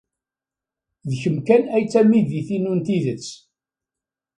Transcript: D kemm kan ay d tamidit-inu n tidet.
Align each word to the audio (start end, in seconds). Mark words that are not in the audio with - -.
D 1.09 1.11
kemm 1.21 1.37
kan 1.47 1.63
ay 1.75 1.83
d 1.85 1.89
tamidit-inu 1.91 2.73
n 2.77 2.79
tidet. 2.85 3.27